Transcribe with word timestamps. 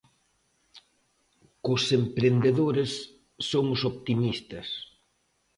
Cos 1.65 1.83
emprendedores 1.99 2.91
somos 3.51 3.79
optimistas. 3.91 4.67